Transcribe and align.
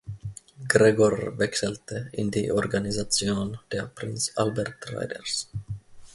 Gregor 0.67 1.37
wechselte 1.37 2.09
in 2.13 2.31
die 2.31 2.51
Organisation 2.51 3.59
der 3.71 3.83
Prince 3.85 4.31
Albert 4.35 4.91
Raiders. 4.95 5.47